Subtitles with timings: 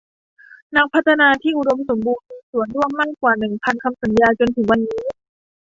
[0.75, 5.03] นักพัฒนาที่อุดมสมบูรณ์มีส่วนร่วมมากกว่าหนึ่งพันคำสัญญาจนถึงวันนี้